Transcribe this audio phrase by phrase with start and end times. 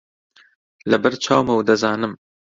[0.91, 2.13] لەبەر چاومە و دەزانم